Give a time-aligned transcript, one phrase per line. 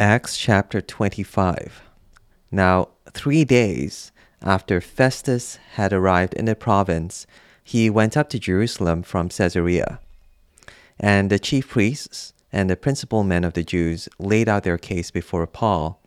[0.00, 1.82] Acts chapter 25.
[2.50, 7.26] Now, three days after Festus had arrived in the province,
[7.62, 10.00] he went up to Jerusalem from Caesarea.
[10.98, 15.10] And the chief priests and the principal men of the Jews laid out their case
[15.10, 16.00] before Paul,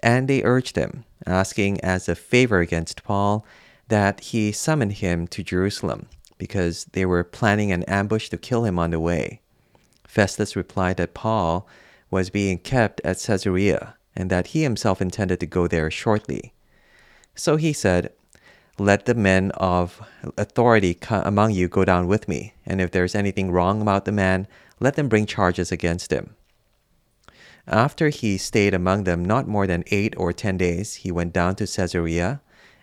[0.00, 3.46] and they urged him, asking as a favor against Paul
[3.86, 6.08] that he summon him to Jerusalem,
[6.38, 9.42] because they were planning an ambush to kill him on the way.
[10.08, 11.68] Festus replied that Paul
[12.10, 16.52] was being kept at Caesarea and that he himself intended to go there shortly.
[17.34, 18.12] So he said,
[18.78, 20.02] Let the men of
[20.36, 24.48] authority among you go down with me, and if there's anything wrong about the man,
[24.80, 26.34] let them bring charges against him.
[27.66, 31.54] After he stayed among them not more than eight or ten days, he went down
[31.56, 32.40] to Caesarea,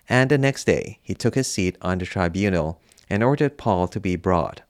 [0.08, 4.00] and the next day he took his seat on the tribunal and ordered Paul to
[4.00, 4.62] be brought.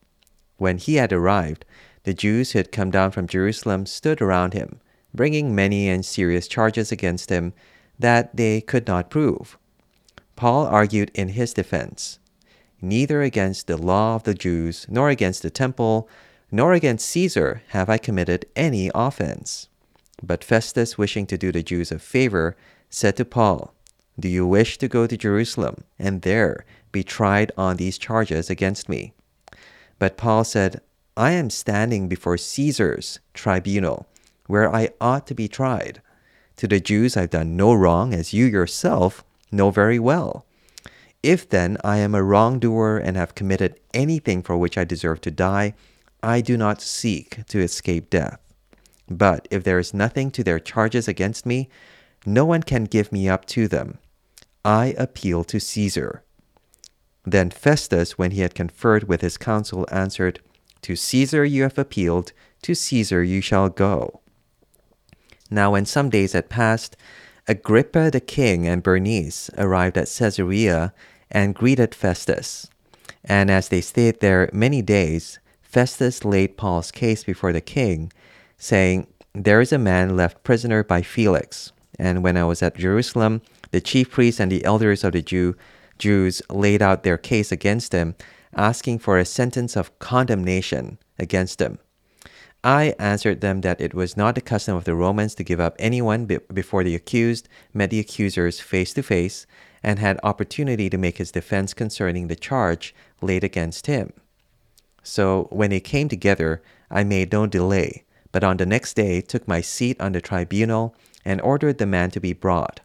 [0.56, 1.64] When he had arrived,
[2.06, 4.78] the Jews who had come down from Jerusalem stood around him,
[5.12, 7.52] bringing many and serious charges against him
[7.98, 9.58] that they could not prove.
[10.36, 12.20] Paul argued in his defense
[12.80, 16.08] Neither against the law of the Jews, nor against the temple,
[16.52, 19.68] nor against Caesar have I committed any offense.
[20.22, 22.56] But Festus, wishing to do the Jews a favor,
[22.88, 23.74] said to Paul,
[24.20, 28.88] Do you wish to go to Jerusalem and there be tried on these charges against
[28.88, 29.12] me?
[29.98, 30.80] But Paul said,
[31.16, 34.06] I am standing before Caesar's tribunal,
[34.46, 36.02] where I ought to be tried.
[36.56, 40.44] To the Jews I've done no wrong, as you yourself know very well.
[41.22, 45.30] If then I am a wrongdoer and have committed anything for which I deserve to
[45.30, 45.74] die,
[46.22, 48.38] I do not seek to escape death.
[49.08, 51.68] But if there is nothing to their charges against me,
[52.26, 53.98] no one can give me up to them.
[54.64, 56.22] I appeal to Caesar.
[57.24, 60.40] Then Festus, when he had conferred with his council, answered,
[60.86, 62.30] to Caesar you have appealed,
[62.62, 64.20] to Caesar you shall go.
[65.50, 66.96] Now, when some days had passed,
[67.48, 70.94] Agrippa the king and Bernice arrived at Caesarea
[71.28, 72.70] and greeted Festus.
[73.24, 78.12] And as they stayed there many days, Festus laid Paul's case before the king,
[78.56, 81.72] saying, There is a man left prisoner by Felix.
[81.98, 83.42] And when I was at Jerusalem,
[83.72, 85.56] the chief priests and the elders of the Jew,
[85.98, 88.14] Jews laid out their case against him
[88.54, 91.78] asking for a sentence of condemnation against him.
[92.64, 95.76] I answered them that it was not the custom of the Romans to give up
[95.78, 99.46] anyone be- before the accused met the accusers face to face
[99.82, 104.12] and had opportunity to make his defense concerning the charge laid against him.
[105.02, 109.46] So when they came together, I made no delay, but on the next day took
[109.46, 112.80] my seat on the tribunal and ordered the man to be brought.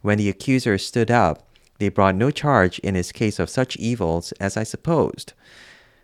[0.00, 1.46] When the accuser stood up,
[1.82, 5.32] they brought no charge in his case of such evils as I supposed.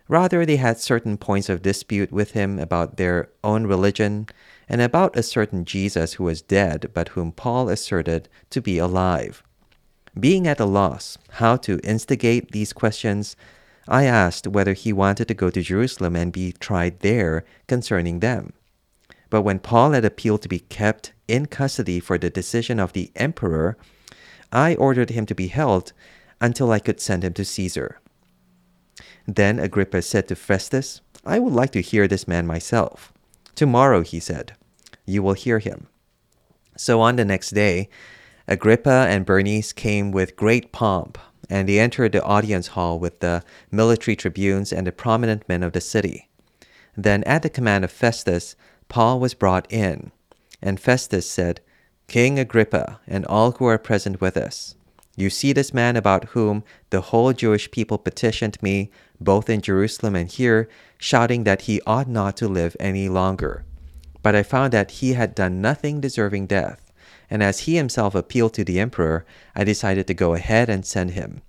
[0.09, 4.27] Rather, they had certain points of dispute with him about their own religion
[4.67, 9.41] and about a certain Jesus who was dead, but whom Paul asserted to be alive.
[10.19, 13.37] Being at a loss how to instigate these questions,
[13.87, 18.51] I asked whether he wanted to go to Jerusalem and be tried there concerning them.
[19.29, 23.11] But when Paul had appealed to be kept in custody for the decision of the
[23.15, 23.77] emperor,
[24.51, 25.93] I ordered him to be held
[26.41, 27.99] until I could send him to Caesar.
[29.27, 33.13] Then Agrippa said to Festus, I would like to hear this man myself.
[33.55, 34.53] Tomorrow, he said,
[35.05, 35.87] you will hear him.
[36.77, 37.89] So on the next day,
[38.47, 41.17] Agrippa and Bernice came with great pomp,
[41.49, 45.73] and they entered the audience hall with the military tribunes and the prominent men of
[45.73, 46.29] the city.
[46.95, 48.55] Then, at the command of Festus,
[48.87, 50.11] Paul was brought in,
[50.61, 51.61] and Festus said,
[52.09, 54.73] King Agrippa, and all who are present with us,
[55.15, 58.89] you see this man about whom the whole Jewish people petitioned me,
[59.21, 63.63] both in Jerusalem and here, shouting that he ought not to live any longer.
[64.23, 66.91] But I found that he had done nothing deserving death,
[67.29, 69.23] and as he himself appealed to the emperor,
[69.55, 71.43] I decided to go ahead and send him.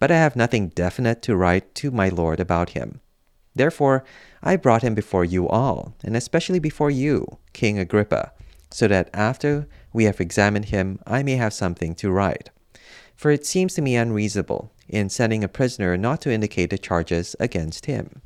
[0.00, 3.00] But I have nothing definite to write to my lord about him.
[3.54, 4.02] Therefore,
[4.42, 8.32] I brought him before you all, and especially before you, King Agrippa,
[8.70, 12.50] so that after we have examined him, I may have something to write.
[13.14, 17.36] For it seems to me unreasonable in sending a prisoner not to indicate the charges
[17.38, 18.22] against him.